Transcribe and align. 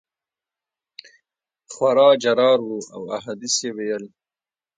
خورا 1.73 2.09
جرار 2.23 2.59
وو 2.63 2.77
او 2.95 3.01
احادیث 3.17 3.55
یې 3.65 3.71
ویل. 3.75 4.03